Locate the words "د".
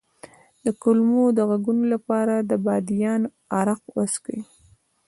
0.65-0.67, 1.37-1.39, 2.39-2.51